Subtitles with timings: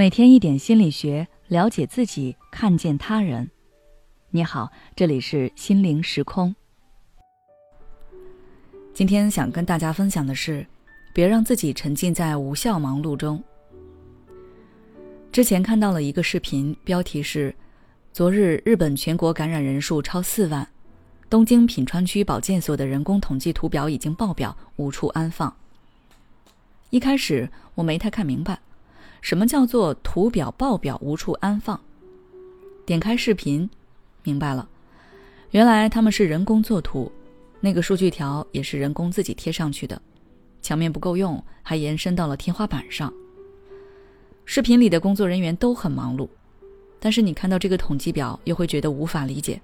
[0.00, 3.50] 每天一点心理学，了解自己，看见他人。
[4.30, 6.56] 你好，这里是心灵时空。
[8.94, 10.66] 今天想跟大家分享的是，
[11.12, 13.44] 别让自己沉浸在无效忙碌中。
[15.30, 17.54] 之前看到了一个视频，标题是
[18.10, 20.66] “昨日日本全国感染人数超四万，
[21.28, 25.54] 东京品川区保健所的人工统计图表已经爆表，无处安放。”
[26.88, 28.58] 一开始我没太看明白。
[29.20, 31.80] 什么叫做图表报表无处安放？
[32.86, 33.68] 点开视频，
[34.22, 34.68] 明白了，
[35.50, 37.10] 原来他们是人工作图，
[37.60, 40.00] 那个数据条也是人工自己贴上去的，
[40.62, 43.12] 墙面不够用，还延伸到了天花板上。
[44.44, 46.28] 视频里的工作人员都很忙碌，
[46.98, 49.60] 但是你看到这个统计表，又会觉得无法理解。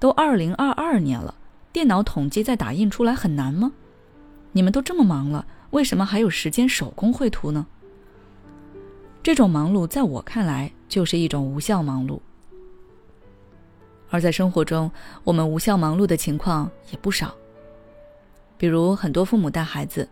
[0.00, 1.34] 都二零二二年了，
[1.72, 3.72] 电脑统计再打印出来很难吗？
[4.50, 7.66] 你们都这么忙了，为什么还有时间手工绘图呢？
[9.22, 12.18] 这种忙碌在我看来就是一种无效忙碌，
[14.10, 14.90] 而在生活中，
[15.22, 17.32] 我们无效忙碌的情况也不少。
[18.58, 20.08] 比如，很多父母带孩子，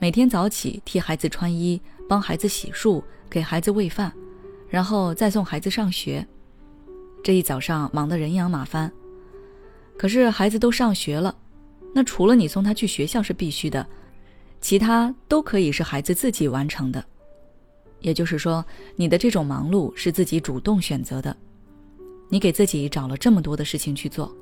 [0.00, 4.12] 每天早起替孩子穿衣、帮孩子洗漱、给孩子喂饭，
[4.68, 6.26] 然后再送孩子上学，
[7.22, 8.90] 这一早上忙得人仰马翻。
[9.96, 11.32] 可是孩子都上学了，
[11.94, 13.86] 那除了你送他去学校是必须的，
[14.60, 17.04] 其他都可以是孩子自己完成的。
[18.00, 18.64] 也就是说，
[18.96, 21.36] 你的这种忙碌是自己主动选择的，
[22.28, 24.34] 你给自己找了这么多的事情去做。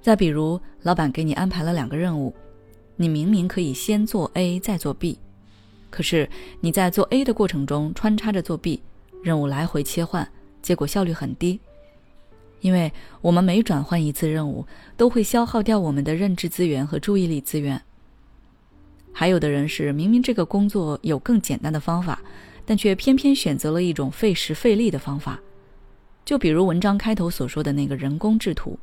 [0.00, 2.34] 再比如，老板给你安排了两个任务，
[2.96, 5.18] 你明明可以先做 A 再做 B，
[5.90, 6.28] 可是
[6.60, 8.82] 你在做 A 的过程中穿插着做 B，
[9.22, 10.28] 任务来回切换，
[10.60, 11.58] 结果效率很低。
[12.60, 17.80] 因为我们每转换一次任务，都会消耗掉我们的认知资源和注意力资源。
[19.16, 22.20] 还有的人是明明这个工作有更简单的方法，
[22.66, 25.40] 但却偏偏选择了一种费时费力的方法。
[26.24, 28.78] 就比如文章开头所说的那个人工制图。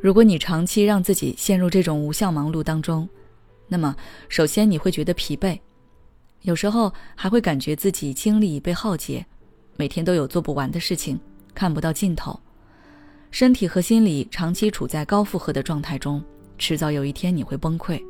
[0.00, 3.08] 如果你长期让自己陷入这种无效忙碌当中，
[3.66, 3.96] 那么
[4.28, 5.58] 首先你会觉得疲惫，
[6.42, 9.24] 有时候还会感觉自己精力被耗竭，
[9.76, 11.18] 每天都有做不完的事情，
[11.54, 12.38] 看不到尽头，
[13.30, 16.22] 身体和心理长期处在高负荷的状态中，
[16.58, 18.00] 迟早有一天你会崩溃。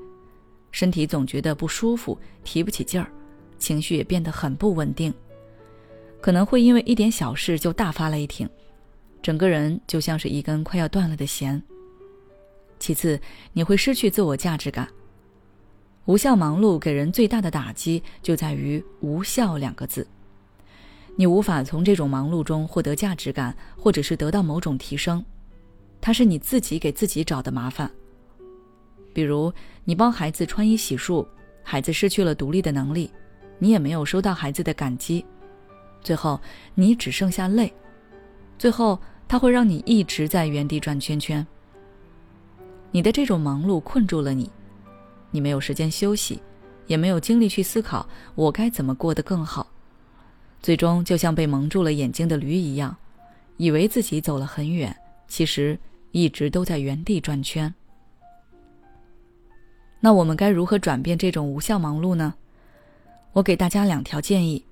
[0.70, 3.10] 身体总觉得不舒服，提不起劲儿，
[3.58, 5.12] 情绪也变得很不稳定，
[6.20, 8.48] 可能会因为一点小事就大发雷霆，
[9.22, 11.60] 整个人就像是一根快要断了的弦。
[12.78, 13.20] 其次，
[13.52, 14.88] 你会失去自我价值感。
[16.04, 20.06] 无效忙碌给人最大的打击就在于“无效”两个字，
[21.16, 25.24] 你无法从这种忙碌中获得价值感，或者是得到某种提升，
[26.00, 27.90] 它是你自己给自己找的麻烦。
[29.18, 29.52] 比如，
[29.84, 31.26] 你帮孩子穿衣洗漱，
[31.64, 33.10] 孩子失去了独立的能力，
[33.58, 35.26] 你也没有收到孩子的感激，
[36.00, 36.40] 最后
[36.76, 37.74] 你只剩下累，
[38.60, 38.96] 最后
[39.26, 41.44] 他会让你一直在原地转圈圈。
[42.92, 44.48] 你的这种忙碌困住了你，
[45.32, 46.40] 你没有时间休息，
[46.86, 49.66] 也没有精力去思考我该怎么过得更好，
[50.62, 52.96] 最终就像被蒙住了眼睛的驴一样，
[53.56, 54.96] 以为自己走了很远，
[55.26, 55.76] 其实
[56.12, 57.74] 一直都在原地转圈。
[60.00, 62.34] 那我们该如何转变这种无效忙碌呢？
[63.32, 64.64] 我给大家两条建议。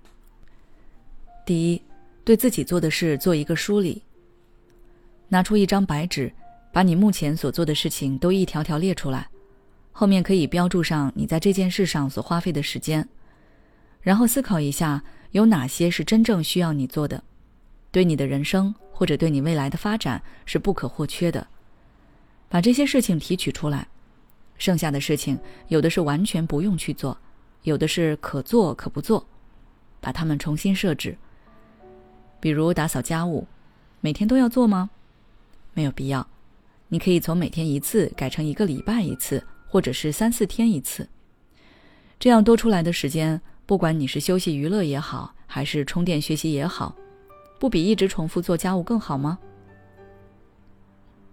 [1.45, 1.83] 第一，
[2.25, 4.03] 对自己做的事做一个梳理。
[5.29, 6.33] 拿出一张白纸，
[6.73, 9.29] 把你目前所做的事情都一条条列出来，
[9.91, 13.09] 后面可以标注上你在这件事上所花费的时间，
[14.01, 17.23] 然后思考一下有哪些是真正需要你做的，
[17.91, 21.47] 对你的人生或者对你未来的发展是不可或缺的，
[22.49, 23.89] 把这些事情提取出来。
[24.59, 27.17] 剩下的事情，有的是完全不用去做，
[27.63, 29.27] 有的是可做可不做，
[30.01, 31.17] 把它们重新设置。
[32.41, 33.47] 比如打扫家务，
[34.01, 34.91] 每天都要做吗？
[35.75, 36.27] 没有必要，
[36.89, 41.09] 你可以从每天一次改成一个礼拜一次，或者是三四天一次。
[42.19, 46.95] 这样多出来的时间，不管你是休息娱乐也好，还是充电学习也好，
[47.59, 49.39] 不比一直重复做家务更好吗？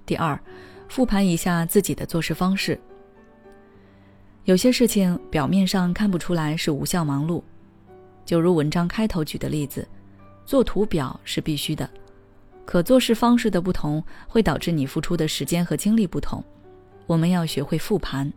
[0.05, 0.37] 第二，
[0.89, 2.77] 复盘一下自己的做事方式。
[4.45, 7.41] 有些事情表面上看不出来是无效忙碌，
[8.25, 9.87] 就如文章开头举的例子，
[10.45, 11.89] 做图表是必须的，
[12.65, 16.43] 可做事方式的不同会导致你付出的时间和精力不同。
[17.07, 18.31] 我们要学会复盘，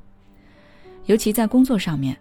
[1.07, 2.17] 尤其在工作上面，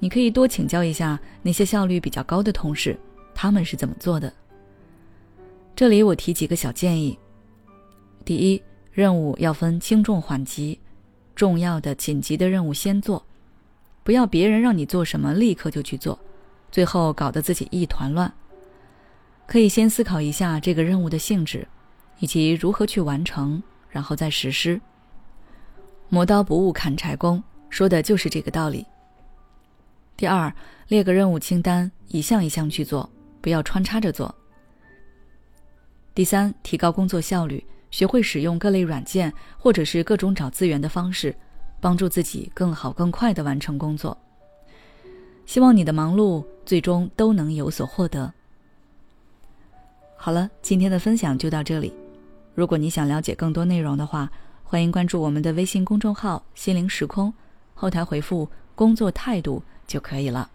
[0.00, 2.98] 你可以多请教一下那些效率比较高的同事，
[3.32, 4.32] 他们是怎么做的。
[5.76, 7.16] 这里我提几个小建议：
[8.24, 8.60] 第一，
[8.90, 10.76] 任务要分轻重缓急。
[11.34, 13.24] 重要的紧急的任务先做，
[14.02, 16.18] 不要别人让你做什么立刻就去做，
[16.70, 18.32] 最后搞得自己一团乱。
[19.46, 21.66] 可以先思考一下这个任务的性质，
[22.20, 24.80] 以及如何去完成，然后再实施。
[26.08, 28.86] 磨刀不误砍柴工，说的就是这个道理。
[30.16, 30.54] 第二，
[30.88, 34.32] 列个任务清单，一项一项去做，不要穿插着做。
[36.14, 41.32] 第三，提高工作效率，学会使用各类软件或者是各种找资源的方式，
[41.80, 44.18] 帮助自己更好更快的完成工作。
[45.46, 48.32] 希望你的忙碌最终都能有所获得。
[50.16, 51.92] 好了，今天的分享就到这里。
[52.54, 54.30] 如果你想了解更多内容的话，
[54.62, 57.32] 欢迎关注我们的微信公众号“心灵时空”，
[57.74, 60.48] 后台回复“工作态度”就可以了。